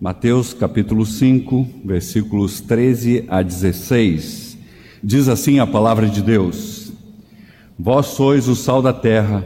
[0.00, 4.56] Mateus capítulo 5, versículos 13 a 16.
[5.02, 6.92] Diz assim a palavra de Deus:
[7.76, 9.44] Vós sois o sal da terra.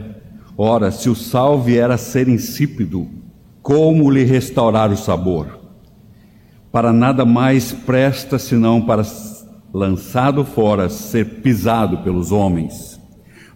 [0.54, 3.08] Ora, se o sal vier a ser insípido,
[3.62, 5.58] como lhe restaurar o sabor?
[6.70, 9.06] Para nada mais presta senão para
[9.72, 13.00] lançado fora, ser pisado pelos homens.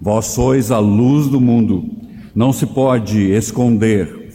[0.01, 1.85] Vós sois a luz do mundo.
[2.35, 4.26] Não se pode esconder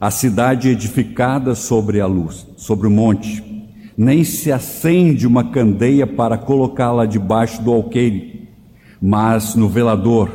[0.00, 3.44] a cidade edificada sobre a luz, sobre o monte,
[3.94, 8.48] nem se acende uma candeia para colocá-la debaixo do alqueire,
[9.00, 10.30] mas no velador,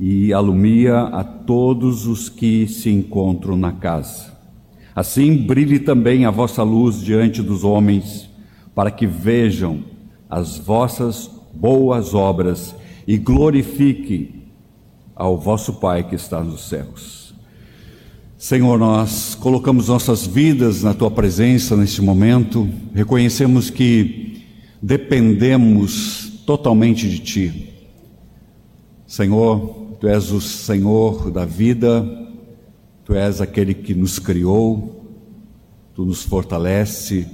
[0.00, 4.32] e alumia a todos os que se encontram na casa.
[4.96, 8.28] Assim brilhe também a vossa luz diante dos homens,
[8.74, 9.84] para que vejam
[10.28, 12.74] as vossas boas obras
[13.06, 14.42] e glorifique
[15.14, 17.21] ao vosso Pai que está nos céus.
[18.42, 24.42] Senhor, nós colocamos nossas vidas na tua presença neste momento, reconhecemos que
[24.82, 27.72] dependemos totalmente de ti.
[29.06, 32.04] Senhor, tu és o Senhor da vida,
[33.04, 35.06] tu és aquele que nos criou,
[35.94, 37.28] tu nos fortalece,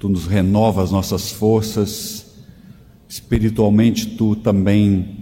[0.00, 2.26] tu nos renova as nossas forças,
[3.08, 5.16] espiritualmente tu também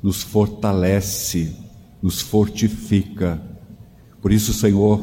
[0.00, 1.52] nos fortalece,
[2.00, 3.49] nos fortifica
[4.20, 5.00] por isso, Senhor,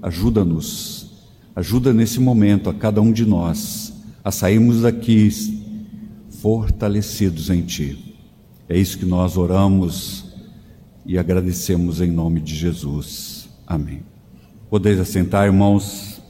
[0.00, 1.10] ajuda-nos,
[1.54, 5.28] ajuda nesse momento a cada um de nós a sairmos daqui
[6.40, 8.16] fortalecidos em Ti.
[8.68, 10.24] É isso que nós oramos
[11.04, 13.48] e agradecemos em nome de Jesus.
[13.66, 14.02] Amém.
[14.68, 16.20] Podeis assentar, irmãos.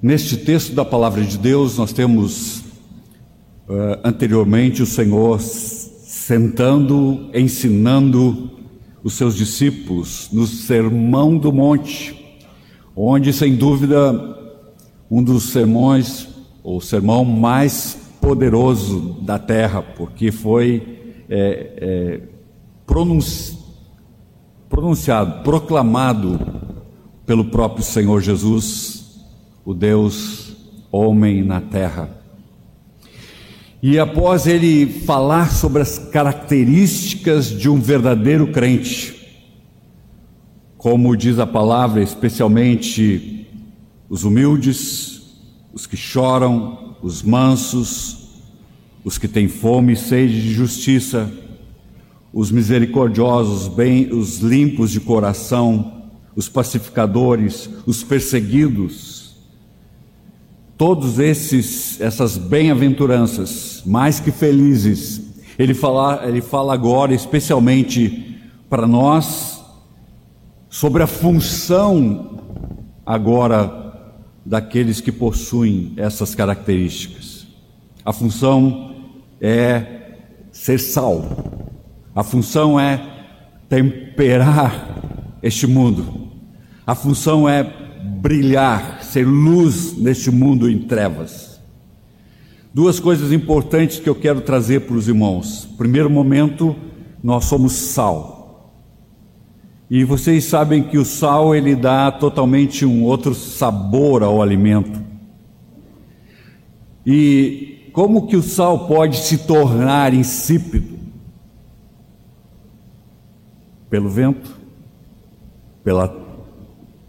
[0.00, 2.65] Neste texto da palavra de Deus, nós temos
[3.68, 8.50] uh, anteriormente o Senhor sentando, ensinando
[9.02, 12.40] os seus discípulos no Sermão do Monte,
[12.96, 14.36] onde, sem dúvida,
[15.10, 16.28] um dos sermões,
[16.62, 22.20] ou sermão mais poderoso da terra, porque foi é, é,
[22.84, 23.56] pronunci,
[24.68, 26.40] pronunciado, proclamado
[27.24, 29.24] pelo próprio Senhor Jesus,
[29.64, 30.56] o Deus
[30.90, 32.15] homem na terra.
[33.82, 39.14] E após ele falar sobre as características de um verdadeiro crente,
[40.78, 43.46] como diz a palavra, especialmente
[44.08, 45.22] os humildes,
[45.72, 48.28] os que choram, os mansos,
[49.04, 51.30] os que têm fome e sede de justiça,
[52.32, 56.04] os misericordiosos, bem, os limpos de coração,
[56.34, 59.15] os pacificadores, os perseguidos,
[60.76, 65.22] todos esses essas bem-aventuranças, mais que felizes,
[65.58, 68.38] ele fala, ele fala agora especialmente
[68.68, 69.64] para nós
[70.68, 72.40] sobre a função
[73.04, 73.86] agora
[74.44, 77.46] daqueles que possuem essas características.
[78.04, 78.94] A função
[79.40, 80.12] é
[80.52, 81.24] ser sal.
[82.14, 83.00] A função é
[83.68, 86.30] temperar este mundo.
[86.86, 87.64] A função é
[88.20, 91.58] brilhar, ser luz neste mundo em trevas.
[92.74, 95.66] Duas coisas importantes que eu quero trazer para os irmãos.
[95.78, 96.76] Primeiro momento,
[97.22, 98.74] nós somos sal.
[99.88, 105.00] E vocês sabem que o sal ele dá totalmente um outro sabor ao alimento.
[107.06, 110.98] E como que o sal pode se tornar insípido?
[113.88, 114.60] Pelo vento,
[115.82, 116.14] pela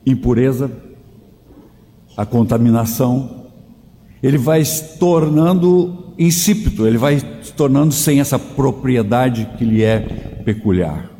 [0.06, 0.87] impureza,
[2.18, 3.46] a contaminação,
[4.22, 10.00] ele vai se tornando insípido, ele vai se tornando sem essa propriedade que lhe é
[10.44, 11.12] peculiar.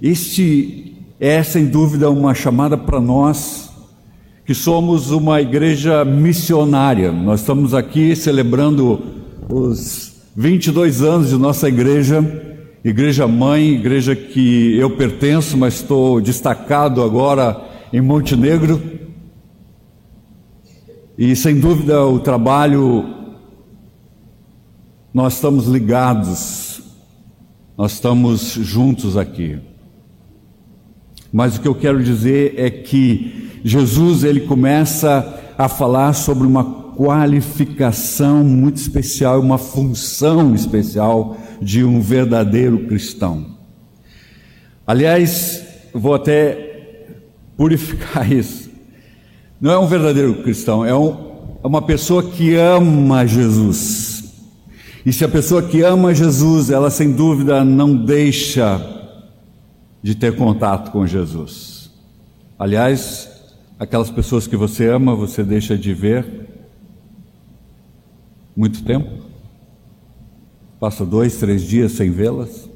[0.00, 3.70] Este é sem dúvida uma chamada para nós
[4.44, 7.10] que somos uma igreja missionária.
[7.10, 9.02] Nós estamos aqui celebrando
[9.48, 12.22] os 22 anos de nossa igreja,
[12.84, 17.58] igreja mãe, igreja que eu pertenço, mas estou destacado agora
[17.92, 18.93] em Montenegro.
[21.16, 23.04] E sem dúvida o trabalho,
[25.12, 26.82] nós estamos ligados,
[27.78, 29.60] nós estamos juntos aqui.
[31.32, 36.64] Mas o que eu quero dizer é que Jesus ele começa a falar sobre uma
[36.96, 43.54] qualificação muito especial, uma função especial de um verdadeiro cristão.
[44.86, 47.06] Aliás, vou até
[47.56, 48.63] purificar isso.
[49.64, 54.30] Não é um verdadeiro cristão, é, um, é uma pessoa que ama Jesus,
[55.06, 58.78] E se a pessoa que ama Jesus, ela sem dúvida não deixa
[60.02, 61.90] de ter contato com Jesus.
[62.58, 63.30] Aliás,
[63.78, 66.46] aquelas pessoas que você ama, você deixa de ver
[68.54, 69.24] muito tempo?
[70.78, 72.68] Passa dois, três dias sem vê-las?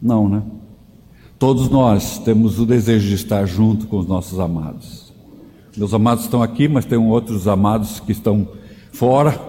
[0.00, 0.42] Não, né?
[1.38, 5.11] Todos nós temos o desejo de estar junto com os nossos amados.
[5.76, 8.46] Meus amados estão aqui, mas tem outros amados que estão
[8.92, 9.40] fora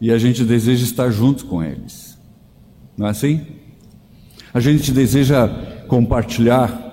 [0.00, 2.18] e a gente deseja estar junto com eles.
[2.96, 3.40] Não é assim?
[4.52, 5.48] A gente deseja
[5.86, 6.90] compartilhar.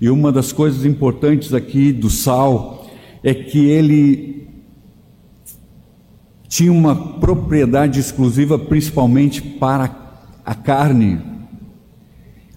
[0.00, 2.90] E uma das coisas importantes aqui do sal
[3.22, 4.48] é que ele
[6.48, 11.33] tinha uma propriedade exclusiva principalmente para a carne.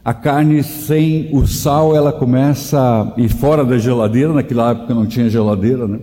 [0.08, 5.30] A carne sem o sal, ela começa ir fora da geladeira, naquela época não tinha
[5.30, 6.00] geladeira, né?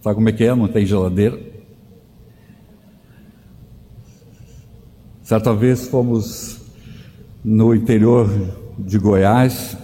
[0.00, 0.52] Sabe como é que é?
[0.52, 1.38] Não tem geladeira.
[5.22, 6.62] Certa vez fomos
[7.44, 8.28] no interior
[8.76, 9.78] de Goiás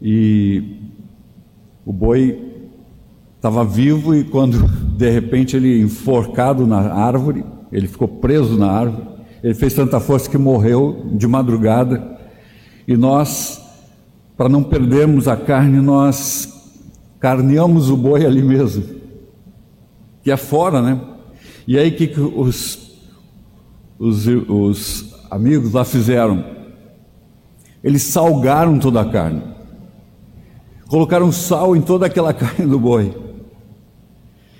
[0.00, 0.78] e
[1.84, 2.50] o boi
[3.36, 4.66] estava vivo e quando
[4.96, 9.06] de repente ele enforcado na árvore, ele ficou preso na árvore,
[9.42, 12.13] ele fez tanta força que morreu de madrugada
[12.86, 13.60] e nós,
[14.36, 16.52] para não perdermos a carne, nós
[17.18, 18.84] carneamos o boi ali mesmo,
[20.22, 21.00] que é fora, né?
[21.66, 22.92] E aí que, os,
[23.98, 26.44] os, os amigos lá fizeram?
[27.82, 29.42] Eles salgaram toda a carne,
[30.88, 33.16] colocaram sal em toda aquela carne do boi.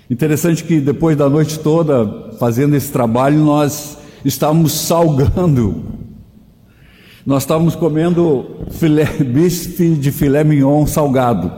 [0.09, 6.04] Interessante que depois da noite toda fazendo esse trabalho, nós estávamos salgando.
[7.25, 11.51] Nós estávamos comendo filé, bife de filé mignon salgado.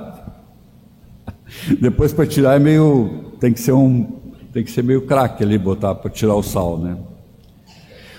[1.81, 4.17] Depois para tirar é meio tem que ser um
[4.53, 6.97] tem que ser meio craque ali botar para tirar o sal, né?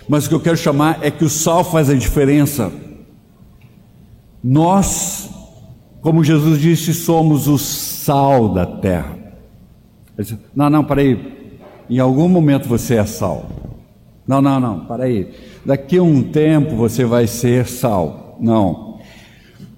[0.09, 2.71] Mas o que eu quero chamar é que o sal faz a diferença.
[4.43, 5.29] Nós,
[6.00, 9.17] como Jesus disse, somos o sal da terra.
[10.17, 11.59] Disse, não, não, peraí.
[11.91, 13.50] Em algum momento você é sal.
[14.27, 15.31] Não, não, não, peraí.
[15.69, 18.38] Daqui a um tempo você vai ser sal.
[18.41, 19.00] Não.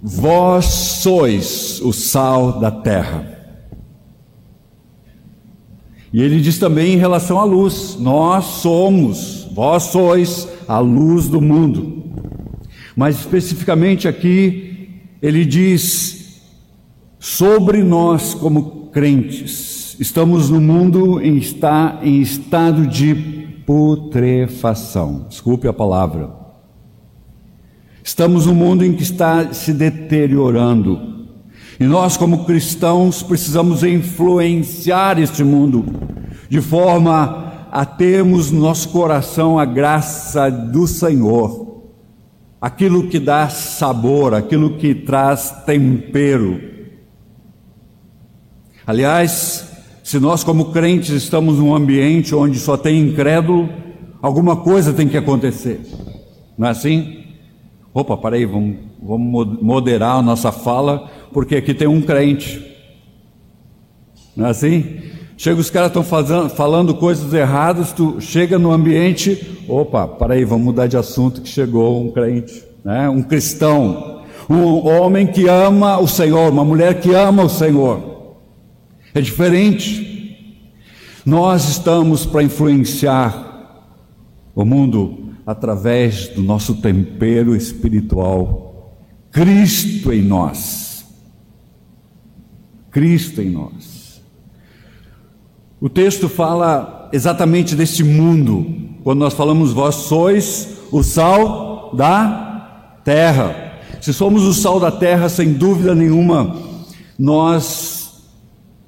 [0.00, 3.26] Vós sois o sal da terra.
[6.12, 11.40] E ele diz também em relação à luz: Nós somos, vós sois a luz do
[11.40, 12.04] mundo.
[12.94, 16.40] Mas especificamente aqui, ele diz
[17.18, 23.39] sobre nós como crentes Estamos no mundo em, está, em estado de
[23.70, 25.26] putrefação.
[25.28, 26.28] Desculpe a palavra.
[28.02, 31.28] Estamos no mundo em que está se deteriorando.
[31.78, 35.84] E nós, como cristãos, precisamos influenciar este mundo
[36.48, 41.84] de forma a termos no nosso coração a graça do Senhor,
[42.60, 46.60] aquilo que dá sabor, aquilo que traz tempero.
[48.84, 49.69] Aliás,
[50.10, 53.68] se nós, como crentes, estamos num ambiente onde só tem incrédulo,
[54.20, 55.82] alguma coisa tem que acontecer.
[56.58, 57.26] Não é assim?
[57.94, 62.60] Opa, peraí, vamos, vamos moderar a nossa fala, porque aqui tem um crente.
[64.36, 64.98] Não é assim?
[65.36, 70.88] Chega os caras estão falando coisas erradas, tu chega no ambiente, opa, peraí, vamos mudar
[70.88, 73.08] de assunto que chegou um crente, né?
[73.08, 78.09] um cristão, um homem que ama o Senhor, uma mulher que ama o Senhor.
[79.14, 80.36] É diferente.
[81.24, 83.50] Nós estamos para influenciar
[84.54, 88.94] o mundo através do nosso tempero espiritual.
[89.30, 91.04] Cristo em nós.
[92.90, 94.22] Cristo em nós.
[95.80, 98.66] O texto fala exatamente deste mundo.
[99.02, 103.80] Quando nós falamos, vós sois o sal da terra.
[104.00, 106.56] Se somos o sal da terra, sem dúvida nenhuma,
[107.18, 107.99] nós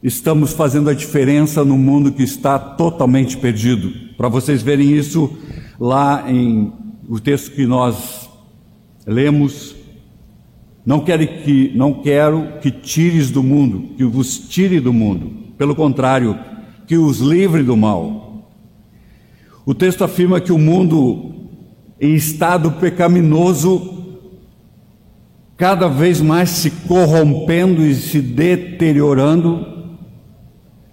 [0.03, 3.93] estamos fazendo a diferença no mundo que está totalmente perdido.
[4.17, 5.31] Para vocês verem isso
[5.79, 6.73] lá em
[7.09, 8.29] o texto que nós
[9.07, 9.77] lemos,
[10.85, 15.53] não quero que não quero que tires do mundo, que vos tire do mundo.
[15.57, 16.39] Pelo contrário,
[16.87, 18.51] que os livre do mal.
[19.65, 21.33] O texto afirma que o mundo
[22.01, 24.03] em estado pecaminoso
[25.57, 29.72] cada vez mais se corrompendo e se deteriorando,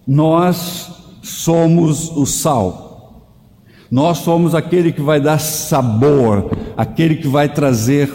[0.09, 0.89] nós
[1.21, 3.27] somos o sal.
[3.91, 8.09] Nós somos aquele que vai dar sabor, aquele que vai trazer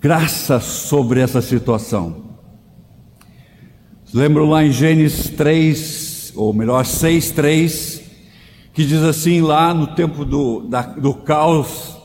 [0.00, 2.30] graça sobre essa situação.
[4.12, 8.02] Lembro lá em Gênesis 3, ou melhor, 6, 3,
[8.74, 11.96] que diz assim lá no tempo do, da, do caos,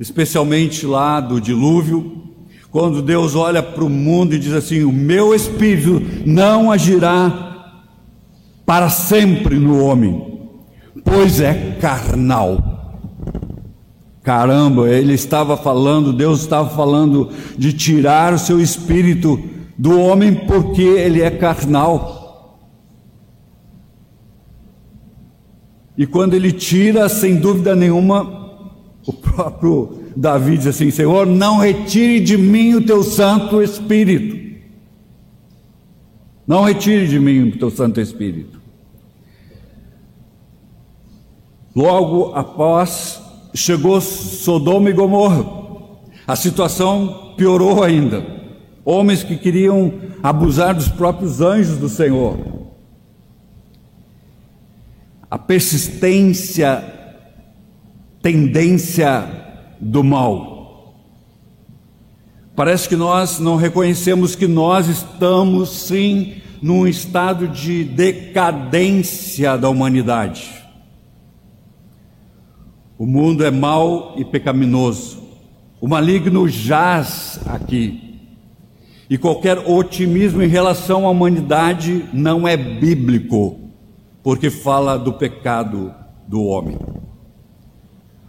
[0.00, 2.34] especialmente lá do dilúvio,
[2.70, 7.74] quando Deus olha para o mundo e diz assim: O meu espírito não agirá
[8.66, 10.50] para sempre no homem,
[11.04, 12.76] pois é carnal.
[14.22, 19.40] Caramba, ele estava falando, Deus estava falando de tirar o seu espírito
[19.78, 22.18] do homem porque ele é carnal.
[25.96, 28.50] E quando ele tira, sem dúvida nenhuma,
[29.06, 34.36] o próprio Davi diz assim: Senhor, não retire de mim o teu Santo Espírito.
[36.44, 38.60] Não retire de mim o teu Santo Espírito.
[41.72, 43.22] Logo após
[43.54, 45.44] chegou Sodoma e Gomorra.
[46.26, 48.26] A situação piorou ainda.
[48.84, 52.36] Homens que queriam abusar dos próprios anjos do Senhor.
[55.30, 56.82] A persistência,
[58.20, 59.46] tendência
[59.80, 60.94] do mal.
[62.54, 70.50] Parece que nós não reconhecemos que nós estamos sim num estado de decadência da humanidade.
[72.98, 75.22] O mundo é mau e pecaminoso.
[75.80, 78.18] O maligno jaz aqui.
[79.08, 83.56] E qualquer otimismo em relação à humanidade não é bíblico,
[84.22, 85.94] porque fala do pecado
[86.26, 86.76] do homem.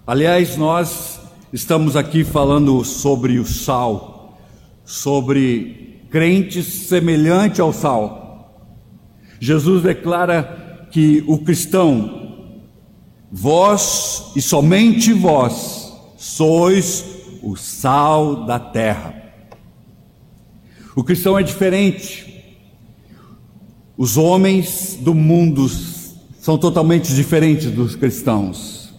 [0.06, 1.20] Aliás, nós
[1.51, 4.39] estamos aqui falando sobre o sal,
[4.86, 8.63] sobre crentes semelhante ao sal.
[9.39, 12.20] Jesus declara que o cristão
[13.32, 17.06] Vós e somente vós sois
[17.44, 19.13] o sal da terra.
[20.96, 22.44] O cristão é diferente.
[23.96, 25.70] Os homens do mundo
[26.39, 28.89] são totalmente diferentes dos cristãos.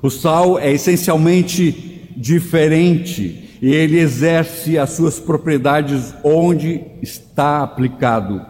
[0.00, 8.44] O sal é essencialmente diferente e ele exerce as suas propriedades onde está aplicado.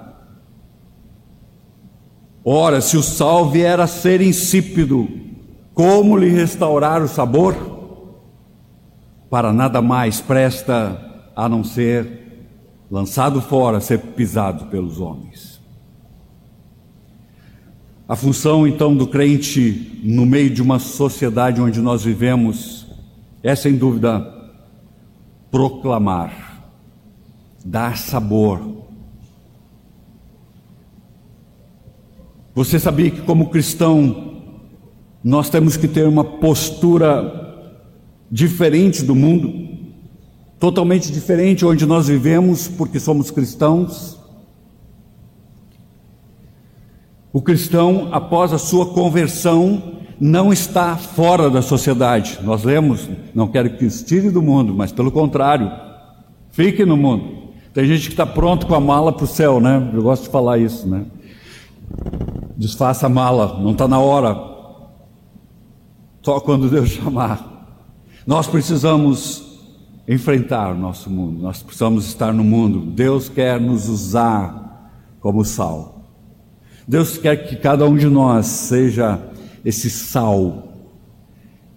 [2.44, 5.08] Ora, se o sal vier a ser insípido,
[5.74, 7.54] como lhe restaurar o sabor?
[9.30, 12.22] Para nada mais presta a não ser
[12.90, 15.60] lançado fora, ser pisado pelos homens.
[18.08, 22.81] A função então do crente no meio de uma sociedade onde nós vivemos
[23.42, 24.26] é sem dúvida
[25.50, 26.62] proclamar,
[27.64, 28.82] dar sabor,
[32.54, 34.42] Você sabia que, como cristão,
[35.24, 37.70] nós temos que ter uma postura
[38.30, 39.70] diferente do mundo,
[40.60, 44.18] totalmente diferente onde nós vivemos, porque somos cristãos?
[47.32, 52.38] O cristão, após a sua conversão, não está fora da sociedade.
[52.44, 55.68] Nós lemos, não quero que se tire do mundo, mas pelo contrário,
[56.52, 57.42] fique no mundo.
[57.74, 59.90] Tem gente que está pronto com a mala para o céu, né?
[59.92, 61.06] Eu gosto de falar isso, né?
[62.56, 64.38] desfaça a mala, não está na hora.
[66.22, 67.50] Só quando Deus chamar.
[68.24, 69.58] Nós precisamos
[70.06, 72.78] enfrentar o nosso mundo, nós precisamos estar no mundo.
[72.78, 76.06] Deus quer nos usar como sal.
[76.86, 79.31] Deus quer que cada um de nós seja
[79.64, 80.72] esse sal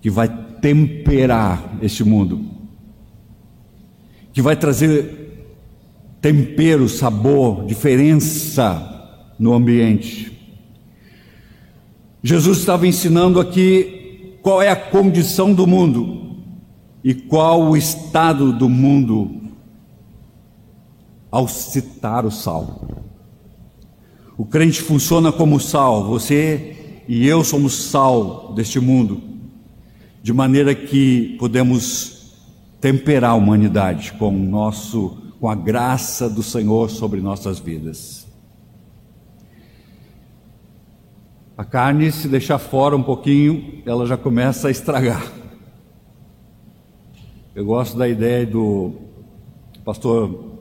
[0.02, 0.28] que vai
[0.62, 2.46] temperar este mundo,
[4.34, 5.26] que vai trazer
[6.22, 10.32] tempero, sabor, diferença no ambiente.
[12.24, 16.38] Jesus estava ensinando aqui qual é a condição do mundo
[17.04, 19.44] e qual o estado do mundo
[21.30, 22.88] ao citar o sal.
[24.38, 26.75] O crente funciona como sal, você
[27.08, 29.22] e eu somos sal deste mundo,
[30.22, 32.34] de maneira que podemos
[32.82, 38.26] temperar a humanidade com nosso com a graça do Senhor sobre nossas vidas.
[41.58, 45.32] A carne, se deixar fora um pouquinho, ela já começa a estragar.
[47.54, 48.94] Eu gosto da ideia do
[49.86, 50.58] pastor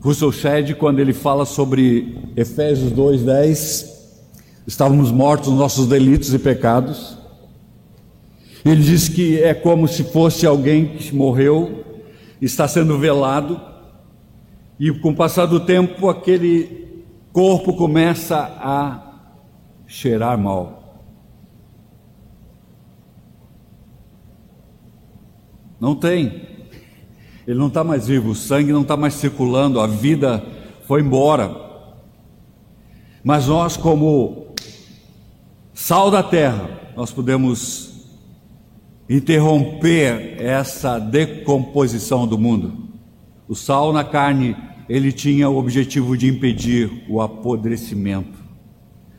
[0.00, 3.91] Russell Shedd quando ele fala sobre Efésios 2:10,
[4.66, 7.18] estávamos mortos nos nossos delitos e pecados.
[8.64, 11.84] Ele diz que é como se fosse alguém que morreu,
[12.40, 13.60] está sendo velado,
[14.78, 19.12] e com o passar do tempo aquele corpo começa a
[19.86, 20.82] cheirar mal.
[25.80, 26.48] Não tem.
[27.46, 30.44] Ele não está mais vivo, o sangue não está mais circulando, a vida
[30.86, 31.52] foi embora.
[33.24, 34.51] Mas nós, como
[35.84, 38.06] Sal da terra, nós podemos
[39.10, 42.72] interromper essa decomposição do mundo.
[43.48, 44.56] O sal na carne,
[44.88, 48.38] ele tinha o objetivo de impedir o apodrecimento.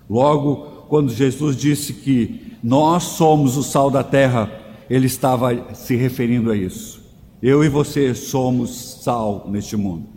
[0.09, 4.49] Logo, quando Jesus disse que nós somos o sal da terra,
[4.89, 7.03] ele estava se referindo a isso.
[7.41, 10.07] Eu e você somos sal neste mundo.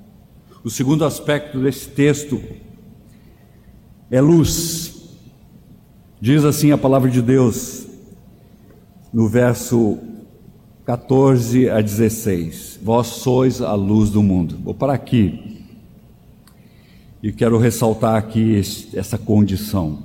[0.62, 2.40] O segundo aspecto desse texto
[4.08, 4.95] é luz.
[6.18, 7.86] Diz assim a palavra de Deus,
[9.12, 9.98] no verso
[10.86, 14.58] 14 a 16: Vós sois a luz do mundo.
[14.64, 15.66] Vou parar aqui
[17.22, 18.58] e quero ressaltar aqui
[18.94, 19.98] essa condição.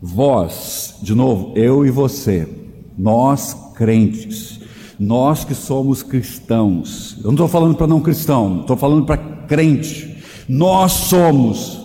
[0.00, 2.48] Vós, de novo, eu e você,
[2.96, 4.60] nós crentes,
[4.96, 10.22] nós que somos cristãos, eu não estou falando para não cristão, estou falando para crente,
[10.48, 11.79] nós somos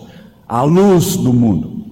[0.48, 1.86] a luz do mundo.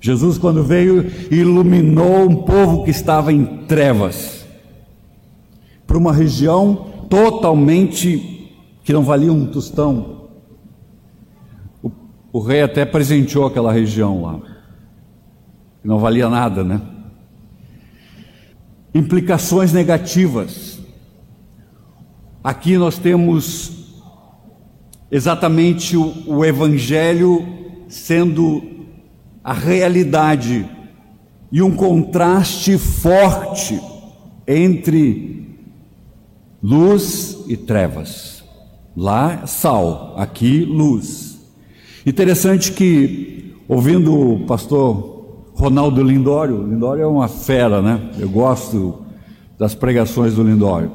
[0.00, 4.46] Jesus, quando veio, iluminou um povo que estava em trevas,
[5.86, 8.50] para uma região totalmente
[8.84, 10.28] que não valia um tostão.
[11.82, 11.90] O,
[12.32, 14.40] o rei até presenteou aquela região lá,
[15.82, 16.80] que não valia nada, né?
[18.94, 20.78] Implicações negativas.
[22.42, 23.77] Aqui nós temos
[25.10, 27.46] exatamente o, o Evangelho
[27.88, 28.62] sendo
[29.42, 30.68] a realidade
[31.50, 33.80] e um contraste forte
[34.46, 35.56] entre
[36.62, 38.44] luz e trevas.
[38.96, 41.38] Lá, sal, aqui, luz.
[42.04, 48.10] Interessante que, ouvindo o pastor Ronaldo Lindório, Lindório é uma fera, né?
[48.18, 49.02] Eu gosto
[49.58, 50.90] das pregações do Lindório.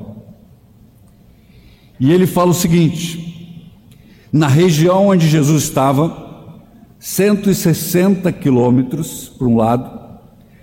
[2.00, 3.23] E ele fala o seguinte:
[4.34, 6.12] na região onde Jesus estava,
[6.98, 10.00] 160 quilômetros para um lado,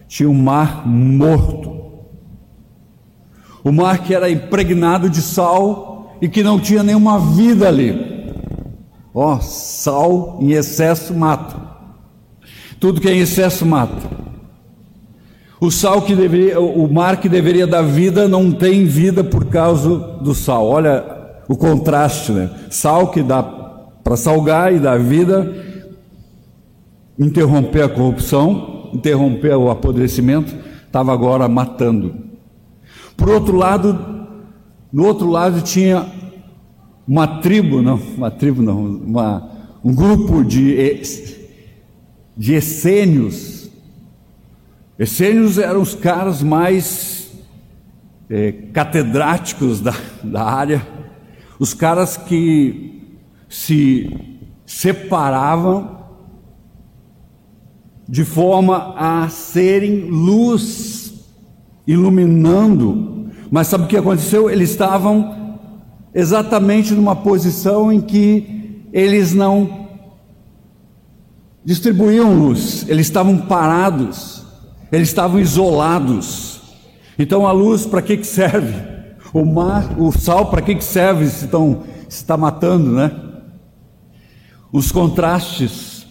[0.09, 1.79] tinha um mar morto.
[3.62, 7.94] O mar que era impregnado de sal e que não tinha nenhuma vida ali.
[9.14, 11.57] Ó, oh, sal em excesso mata.
[12.81, 14.11] Tudo que é em excesso mata.
[15.61, 19.97] O sal que deveria, o mar que deveria dar vida não tem vida por causa
[20.21, 20.66] do sal.
[20.66, 21.05] Olha
[21.47, 22.51] o contraste, né?
[22.71, 23.60] Sal que dá
[24.03, 25.53] para salgar e dar vida,
[27.19, 30.55] interromper a corrupção, interromper o apodrecimento,
[30.87, 32.15] estava agora matando.
[33.17, 34.27] Por outro lado,
[34.93, 36.11] no outro lado tinha
[37.07, 39.51] uma tribo, não, uma tribo não, uma,
[39.85, 41.03] um grupo de,
[42.37, 43.71] de essênios.
[44.99, 47.31] Essênios eram os caras mais
[48.29, 50.87] é, catedráticos da, da área,
[51.59, 53.00] os caras que
[53.51, 54.09] se
[54.65, 55.99] separavam
[58.09, 61.13] de forma a serem luz,
[61.87, 63.29] iluminando.
[63.51, 64.49] Mas sabe o que aconteceu?
[64.49, 65.59] Eles estavam
[66.15, 69.89] exatamente numa posição em que eles não
[71.65, 74.45] distribuíam luz, eles estavam parados,
[74.91, 76.61] eles estavam isolados.
[77.19, 78.89] Então a luz para que, que serve?
[79.33, 83.30] O mar, o sal para que, que serve se estão se está matando, né?
[84.72, 86.06] Os contrastes.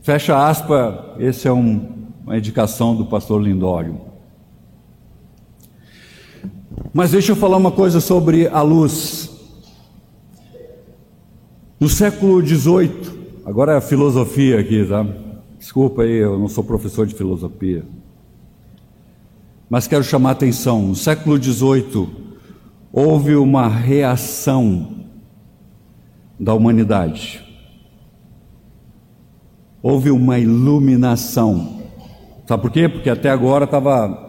[0.00, 4.00] Fecha aspa, esse é um, uma indicação do pastor Lindório.
[6.92, 9.30] Mas deixa eu falar uma coisa sobre a luz.
[11.78, 15.06] No século XVIII, agora é a filosofia aqui, tá?
[15.58, 17.84] Desculpa aí, eu não sou professor de filosofia.
[19.68, 20.82] Mas quero chamar a atenção.
[20.82, 22.08] No século XVIII,
[22.92, 24.95] houve uma reação
[26.38, 27.42] da humanidade.
[29.82, 31.80] Houve uma iluminação.
[32.46, 32.88] Sabe por quê?
[32.88, 34.24] Porque até agora estava.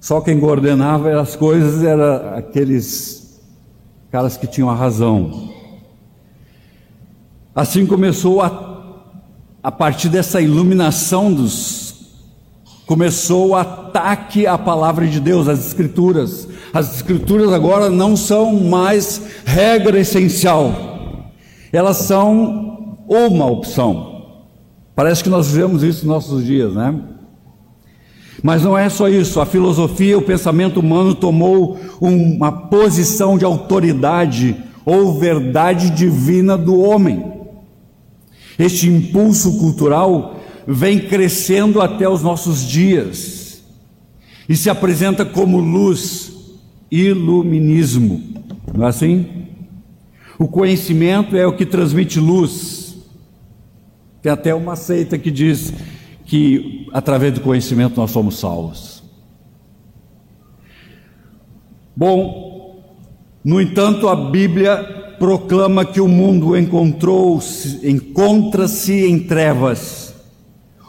[0.00, 3.40] Só quem coordenava as coisas era aqueles
[4.10, 5.50] caras que tinham a razão.
[7.54, 8.92] Assim começou a,
[9.62, 11.86] a partir dessa iluminação dos.
[12.86, 16.46] Começou o ataque à palavra de Deus, às Escrituras.
[16.72, 20.95] As Escrituras agora não são mais regra essencial
[21.72, 24.16] elas são uma opção.
[24.94, 26.94] Parece que nós vivemos isso nos nossos dias, né?
[28.42, 34.56] Mas não é só isso, a filosofia, o pensamento humano tomou uma posição de autoridade
[34.84, 37.32] ou verdade divina do homem.
[38.58, 43.62] Este impulso cultural vem crescendo até os nossos dias
[44.48, 46.32] e se apresenta como luz,
[46.90, 48.22] iluminismo,
[48.72, 49.45] não é assim?
[50.38, 52.96] O conhecimento é o que transmite luz.
[54.20, 55.72] Tem até uma seita que diz
[56.24, 59.02] que através do conhecimento nós somos salvos.
[61.96, 62.82] Bom,
[63.42, 67.40] no entanto, a Bíblia proclama que o mundo encontrou
[67.82, 70.14] encontra-se em trevas.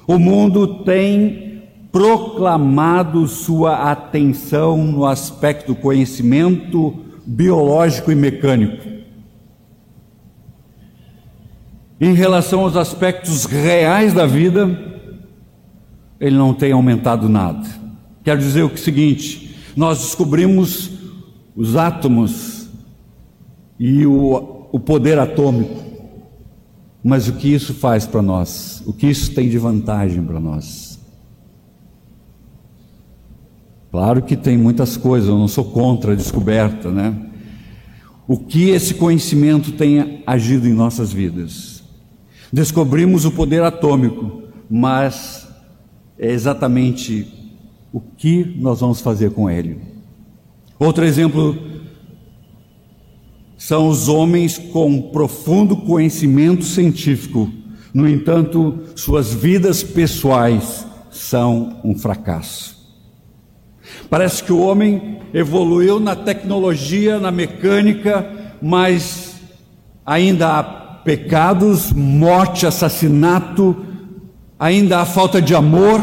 [0.05, 6.93] O mundo tem proclamado sua atenção no aspecto do conhecimento
[7.25, 8.96] biológico e mecânico.
[11.99, 14.97] Em relação aos aspectos reais da vida,
[16.19, 17.67] ele não tem aumentado nada.
[18.23, 20.91] Quero dizer o seguinte: nós descobrimos
[21.55, 22.69] os átomos
[23.79, 25.83] e o, o poder atômico,
[27.03, 28.83] mas o que isso faz para nós?
[28.85, 30.99] O que isso tem de vantagem para nós?
[33.89, 37.15] Claro que tem muitas coisas, eu não sou contra a descoberta, né?
[38.27, 41.76] O que esse conhecimento tem agido em nossas vidas?
[42.51, 45.47] Descobrimos o poder atômico, mas
[46.17, 47.27] é exatamente
[47.91, 49.79] o que nós vamos fazer com ele.
[50.79, 51.57] Outro exemplo
[53.57, 57.51] são os homens com profundo conhecimento científico,
[57.93, 62.77] no entanto, suas vidas pessoais são um fracasso.
[64.09, 68.29] Parece que o homem evoluiu na tecnologia, na mecânica,
[68.61, 69.41] mas
[70.05, 70.63] ainda há
[71.07, 73.77] pecados, morte, assassinato,
[74.59, 76.01] ainda a falta de amor,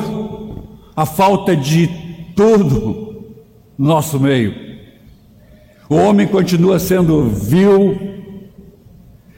[0.97, 1.91] a falta de
[2.35, 3.35] tudo
[3.77, 4.55] no nosso meio.
[5.91, 8.01] O homem continua sendo vil,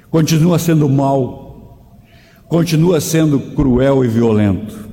[0.09, 1.99] continua sendo mau,
[2.47, 4.89] continua sendo cruel e violento.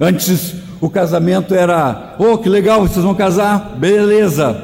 [0.00, 3.76] Antes o casamento era, oh que legal, vocês vão casar?
[3.78, 4.60] Beleza,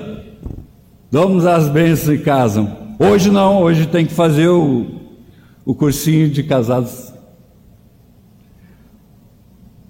[1.08, 2.81] damos as bênçãos e casam.
[3.04, 4.86] Hoje não, hoje tem que fazer o,
[5.64, 7.12] o cursinho de casados.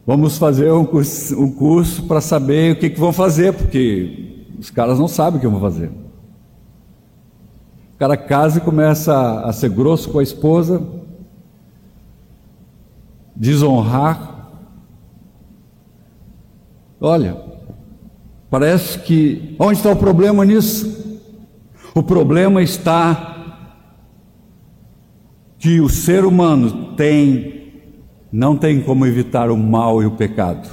[0.07, 4.70] Vamos fazer um curso, um curso para saber o que, que vão fazer, porque os
[4.70, 5.90] caras não sabem o que vão fazer.
[7.94, 10.83] O cara casa e começa a ser grosso com a esposa,
[13.37, 14.51] desonrar.
[16.98, 17.37] Olha,
[18.48, 19.55] parece que.
[19.59, 21.03] Onde está o problema nisso?
[21.94, 23.33] O problema está
[25.59, 27.70] que o ser humano tem,
[28.33, 30.68] não tem como evitar o mal e o pecado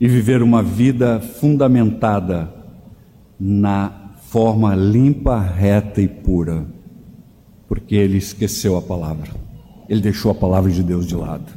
[0.00, 2.52] e viver uma vida fundamentada
[3.38, 6.64] na forma limpa, reta e pura,
[7.68, 9.30] porque ele esqueceu a palavra,
[9.88, 11.52] ele deixou a palavra de Deus de lado.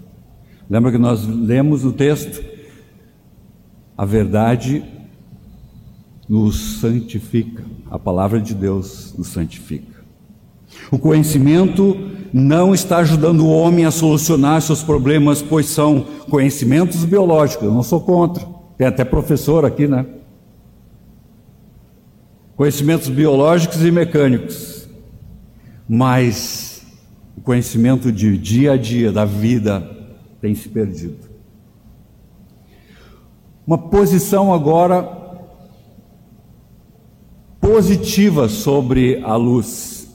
[0.67, 2.43] Lembra que nós lemos no texto?
[3.95, 4.83] A verdade
[6.27, 7.63] nos santifica.
[7.95, 10.03] A palavra de Deus nos santifica.
[10.91, 17.65] O conhecimento não está ajudando o homem a solucionar seus problemas, pois são conhecimentos biológicos.
[17.65, 18.45] Eu não sou contra.
[18.77, 20.05] Tem até professor aqui, né?
[22.58, 24.89] Conhecimentos biológicos e mecânicos.
[25.88, 26.86] Mas
[27.38, 29.89] o conhecimento de dia a dia da vida
[30.41, 31.29] tem se perdido.
[33.65, 35.01] Uma posição agora
[37.65, 40.08] positiva sobre a luz.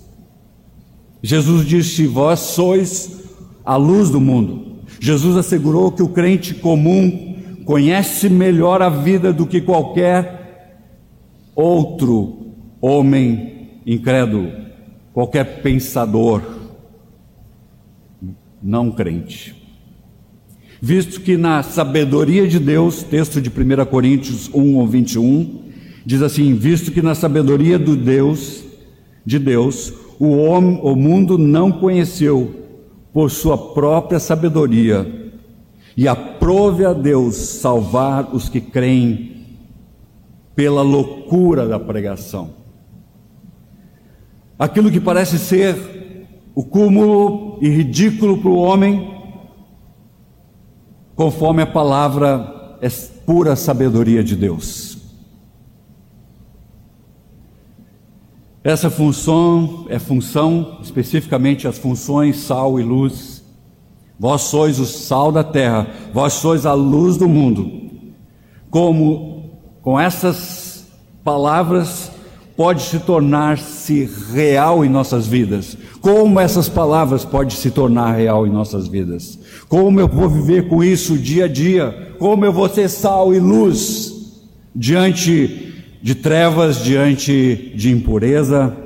[1.21, 3.25] Jesus disse: Vós sois
[3.65, 4.85] a luz do mundo.
[5.01, 10.79] Jesus assegurou que o crente comum conhece melhor a vida do que qualquer
[11.57, 14.53] outro homem incrédulo,
[15.13, 16.43] qualquer pensador
[18.63, 19.57] não crente.
[20.81, 25.70] Visto que na sabedoria de Deus, texto de 1 Coríntios 1 ou 21,
[26.05, 28.65] Diz assim: visto que na sabedoria do Deus,
[29.25, 32.55] de Deus, o homem, o mundo não conheceu
[33.13, 35.33] por sua própria sabedoria,
[35.97, 39.47] e aprove a Deus salvar os que creem
[40.55, 42.51] pela loucura da pregação.
[44.59, 49.11] Aquilo que parece ser o cúmulo e ridículo para o homem,
[51.15, 52.89] conforme a palavra é
[53.25, 55.00] pura sabedoria de Deus.
[58.62, 63.42] Essa função é função, especificamente as funções sal e luz.
[64.18, 67.90] Vós sois o sal da terra, vós sois a luz do mundo.
[68.70, 70.87] Como com essas
[71.25, 72.11] palavras
[72.55, 75.79] pode se tornar-se real em nossas vidas?
[76.03, 79.38] Como essas palavras podem se tornar real em nossas vidas?
[79.70, 82.14] Como eu vou viver com isso dia a dia?
[82.18, 84.12] Como eu vou ser sal e luz
[84.77, 85.70] diante
[86.03, 88.77] de trevas diante de impureza.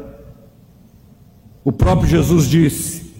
[1.64, 3.14] O próprio Jesus disse: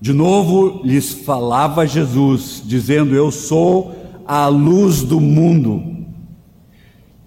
[0.00, 3.94] De novo lhes falava Jesus, dizendo: Eu sou
[4.26, 5.96] a luz do mundo.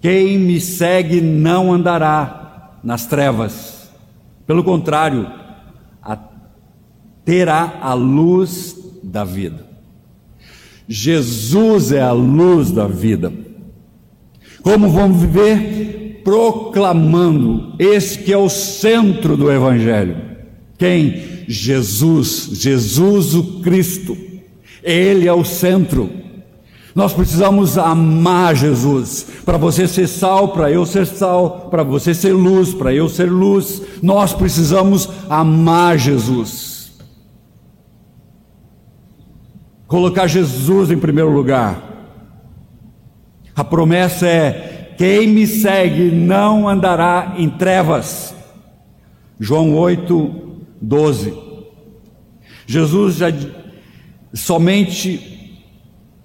[0.00, 3.88] Quem me segue não andará nas trevas.
[4.46, 5.30] Pelo contrário,
[6.02, 6.18] a,
[7.24, 9.64] terá a luz da vida.
[10.88, 13.32] Jesus é a luz da vida.
[14.62, 16.20] Como vamos viver?
[16.24, 20.16] Proclamando esse que é o centro do Evangelho.
[20.78, 21.44] Quem?
[21.48, 24.16] Jesus, Jesus o Cristo.
[24.82, 26.10] Ele é o centro.
[26.94, 29.26] Nós precisamos amar Jesus.
[29.44, 33.30] Para você ser sal, para eu ser sal, para você ser luz, para eu ser
[33.30, 33.82] luz.
[34.02, 36.92] Nós precisamos amar Jesus.
[39.86, 41.91] Colocar Jesus em primeiro lugar.
[43.54, 48.34] A promessa é: quem me segue não andará em trevas.
[49.38, 51.34] João 8, 12.
[52.66, 53.26] Jesus já
[54.32, 55.32] somente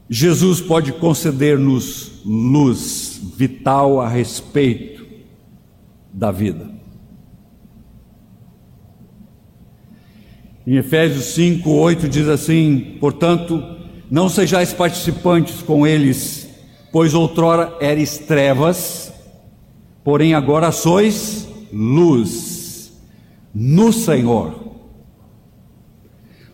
[0.10, 5.06] Jesus pode conceder-nos luz vital a respeito
[6.14, 6.70] da vida.
[10.66, 13.62] Em Efésios 5, 8 diz assim: Portanto,
[14.10, 16.47] não sejais participantes com eles,
[16.92, 19.12] pois outrora eres trevas,
[20.04, 22.94] porém agora sois luz
[23.54, 24.68] no Senhor.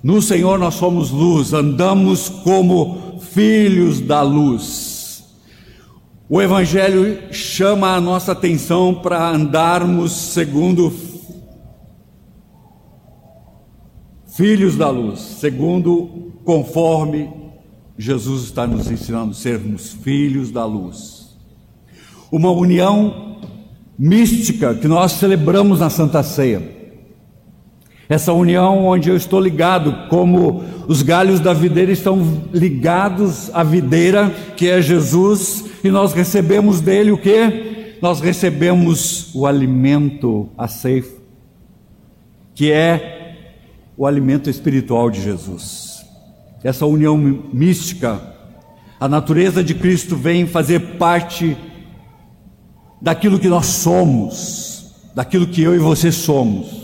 [0.01, 5.23] No Senhor nós somos luz, andamos como filhos da luz.
[6.29, 10.91] O Evangelho chama a nossa atenção para andarmos segundo
[14.27, 17.42] filhos da luz, segundo conforme
[17.97, 21.37] Jesus está nos ensinando, sermos filhos da luz.
[22.31, 23.37] Uma união
[23.97, 26.83] mística que nós celebramos na Santa Ceia.
[28.09, 34.29] Essa união onde eu estou ligado, como os galhos da videira estão ligados à videira,
[34.57, 37.97] que é Jesus, e nós recebemos dele o que?
[38.01, 41.21] Nós recebemos o alimento, a ceifa,
[42.53, 43.37] que é
[43.95, 45.92] o alimento espiritual de Jesus.
[46.63, 48.21] Essa união mística,
[48.99, 51.57] a natureza de Cristo vem fazer parte
[53.01, 56.83] daquilo que nós somos, daquilo que eu e você somos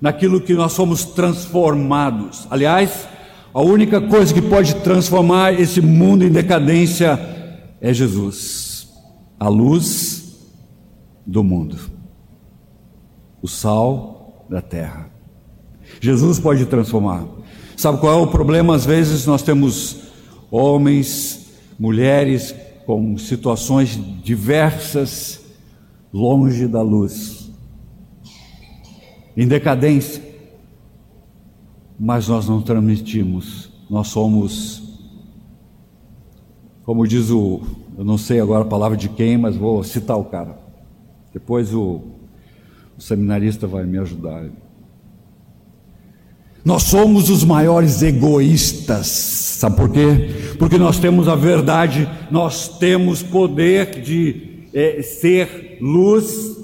[0.00, 2.46] naquilo que nós somos transformados.
[2.50, 3.08] Aliás,
[3.52, 7.18] a única coisa que pode transformar esse mundo em decadência
[7.80, 8.88] é Jesus,
[9.38, 10.48] a luz
[11.26, 11.76] do mundo,
[13.42, 15.10] o sal da terra.
[16.00, 17.24] Jesus pode transformar.
[17.76, 18.74] Sabe qual é o problema?
[18.74, 19.98] Às vezes nós temos
[20.50, 21.46] homens,
[21.78, 22.54] mulheres
[22.86, 25.44] com situações diversas
[26.12, 27.50] longe da luz
[29.36, 30.22] em decadência,
[31.98, 34.82] mas nós não transmitimos, nós somos,
[36.84, 37.60] como diz o,
[37.98, 40.58] eu não sei agora a palavra de quem, mas vou citar o cara,
[41.34, 42.00] depois o,
[42.96, 44.48] o seminarista vai me ajudar.
[46.66, 50.56] Nós somos os maiores egoístas, sabe por quê?
[50.58, 56.58] Porque nós temos a verdade, nós temos poder de é, ser luz,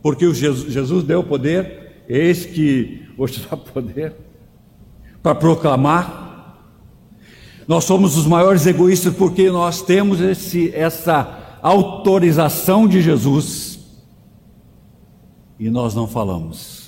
[0.00, 4.14] porque Jesus, Jesus deu poder, Eis que te dar poder
[5.20, 6.60] para proclamar.
[7.66, 13.80] Nós somos os maiores egoístas porque nós temos esse, essa autorização de Jesus
[15.58, 16.83] e nós não falamos.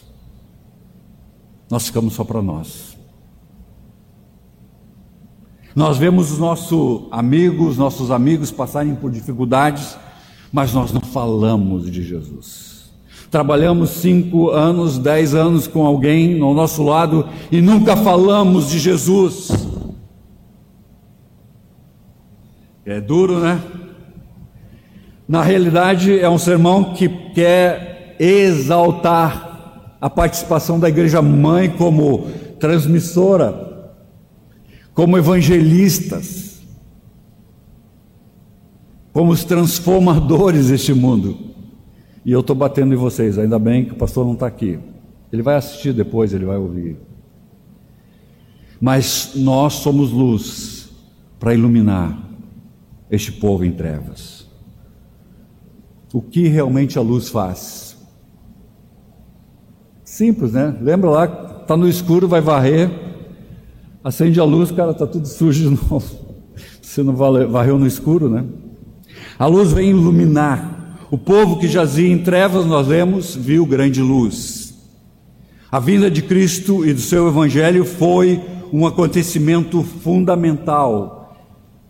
[1.71, 2.97] Nós ficamos só para nós.
[5.75, 9.99] Nós vemos os nossos amigos, nossos amigos passarem por dificuldades,
[10.51, 12.91] mas nós não falamos de Jesus.
[13.31, 19.51] Trabalhamos cinco anos, dez anos com alguém ao nosso lado e nunca falamos de Jesus.
[22.87, 23.61] É duro, né?
[25.29, 29.46] Na realidade, é um sermão que quer exaltar
[30.01, 32.27] a participação da igreja mãe como
[32.59, 33.91] transmissora,
[34.93, 36.61] como evangelistas,
[39.13, 41.39] como os transformadores deste mundo.
[42.25, 44.79] E eu estou batendo em vocês, ainda bem que o pastor não está aqui.
[45.33, 46.97] Ele vai assistir depois, ele vai ouvir.
[48.81, 50.91] Mas nós somos luz
[51.39, 52.19] para iluminar
[53.11, 54.47] este povo em trevas.
[56.13, 57.96] O que realmente a luz faz?
[60.17, 60.75] Simples, né?
[60.81, 61.25] Lembra lá,
[61.61, 62.91] está no escuro, vai varrer,
[64.03, 66.07] acende a luz, cara, está tudo sujo de novo.
[66.81, 68.43] Você não varreu no escuro, né?
[69.39, 74.73] A luz vem iluminar o povo que jazia em trevas, nós lemos, viu grande luz.
[75.71, 78.41] A vinda de Cristo e do seu Evangelho foi
[78.73, 81.37] um acontecimento fundamental.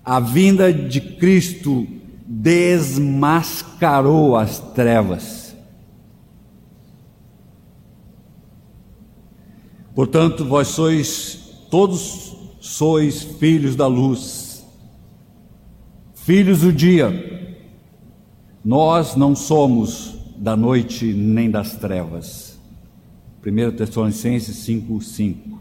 [0.05, 1.87] A vinda de Cristo
[2.27, 5.46] desmascarou as trevas.
[9.97, 14.63] Portanto, vós sois, todos sois filhos da luz,
[16.15, 17.55] filhos do dia.
[18.63, 22.59] Nós não somos da noite nem das trevas.
[23.43, 25.61] 1 Tessalonicenses 5, 5.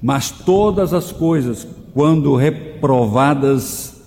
[0.00, 4.00] Mas todas as coisas, quando reprovadas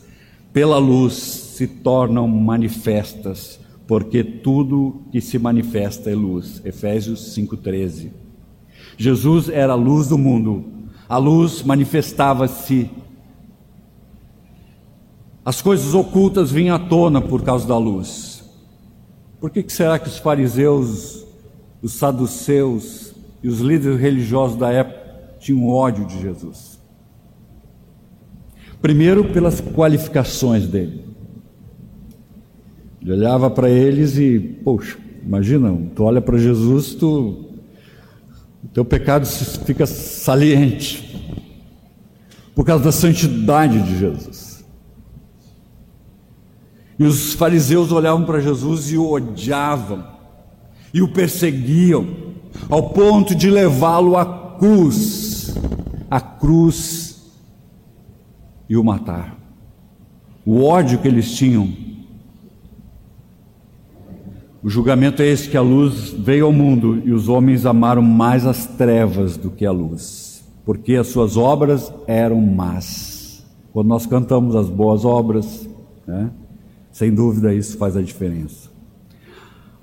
[0.53, 6.61] pela luz, se tornam manifestas, porque tudo que se manifesta é luz.
[6.63, 8.28] Efésios 5,13.
[8.99, 10.65] Jesus era a luz do mundo,
[11.07, 12.91] a luz manifestava-se.
[15.45, 18.43] As coisas ocultas vinham à tona por causa da luz.
[19.39, 21.25] Por que, que será que os fariseus,
[21.81, 24.99] os saduceus e os líderes religiosos da época
[25.39, 26.77] tinham ódio de Jesus.
[28.81, 31.05] Primeiro, pelas qualificações dele.
[33.01, 37.48] Ele olhava para eles e, poxa, imagina, tu olha para Jesus, tu,
[38.63, 41.07] o teu pecado fica saliente
[42.55, 44.65] por causa da santidade de Jesus.
[46.97, 50.05] E os fariseus olhavam para Jesus e o odiavam,
[50.93, 52.33] e o perseguiam,
[52.69, 55.29] ao ponto de levá-lo à cruz
[56.09, 57.31] a cruz
[58.67, 59.37] e o matar.
[60.45, 61.88] O ódio que eles tinham.
[64.61, 68.45] O julgamento é esse que a luz veio ao mundo e os homens amaram mais
[68.45, 73.45] as trevas do que a luz, porque as suas obras eram más.
[73.71, 75.69] Quando nós cantamos as boas obras,
[76.05, 76.29] né,
[76.91, 78.69] sem dúvida isso faz a diferença.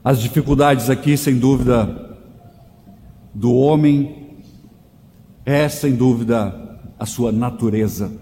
[0.05, 2.19] As dificuldades aqui, sem dúvida,
[3.35, 4.37] do homem
[5.47, 6.55] é sem dúvida
[6.99, 8.13] a sua natureza,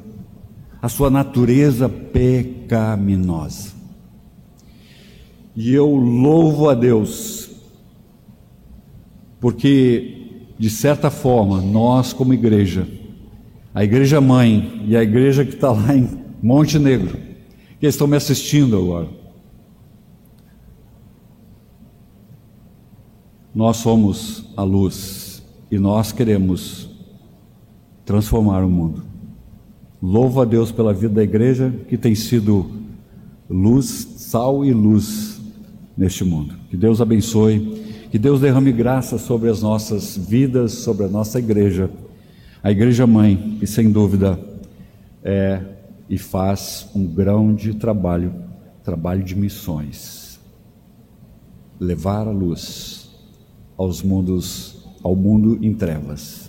[0.81, 3.74] a sua natureza pecaminosa.
[5.57, 7.51] E eu louvo a Deus,
[9.41, 12.89] porque, de certa forma, nós, como igreja,
[13.73, 16.09] a igreja mãe e a igreja que está lá em
[16.43, 17.17] Monte Negro,
[17.79, 19.09] que estão me assistindo agora,
[23.55, 26.89] nós somos a luz e nós queremos
[28.05, 29.05] transformar o mundo.
[30.03, 32.71] Louvo a Deus pela vida da igreja que tem sido
[33.49, 33.87] luz,
[34.17, 35.34] sal e luz
[35.97, 36.55] neste mundo.
[36.71, 41.91] Que Deus abençoe, que Deus derrame graça sobre as nossas vidas, sobre a nossa igreja,
[42.63, 44.39] a igreja mãe, que sem dúvida
[45.23, 45.61] é
[46.09, 48.35] e faz um grão de trabalho,
[48.83, 50.39] trabalho de missões.
[51.81, 53.11] Levar a luz
[53.77, 56.45] aos mundos, ao mundo em trevas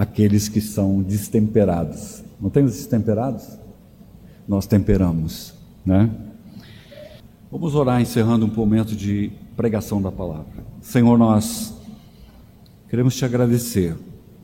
[0.00, 2.22] aqueles que são destemperados.
[2.40, 3.58] Não tem os destemperados?
[4.48, 5.52] Nós temperamos,
[5.84, 6.10] né?
[7.50, 10.64] Vamos orar encerrando um momento de pregação da palavra.
[10.80, 11.74] Senhor, nós
[12.88, 13.96] queremos te agradecer,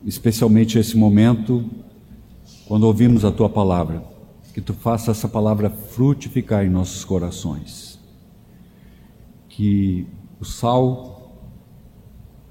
[0.03, 1.63] especialmente esse momento
[2.67, 4.03] quando ouvimos a tua palavra,
[4.53, 7.97] que tu faça essa palavra frutificar em nossos corações.
[9.47, 10.05] Que
[10.37, 11.31] o sal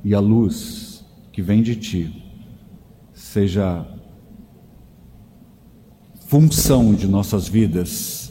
[0.02, 2.24] e a luz que vem de ti
[3.12, 3.86] seja
[6.26, 8.25] função de nossas vidas,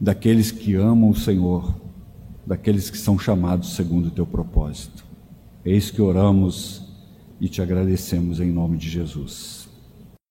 [0.00, 1.74] daqueles que amam o Senhor,
[2.46, 5.04] daqueles que são chamados segundo o teu propósito.
[5.64, 6.82] Eis que oramos
[7.40, 9.59] e te agradecemos em nome de Jesus.